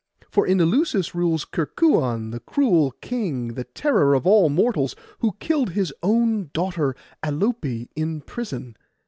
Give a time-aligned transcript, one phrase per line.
[0.31, 5.73] For in Eleusis rules Kerkuon the cruel king, the terror of all mortals, who killed
[5.73, 8.75] his own daughter Alope in prison.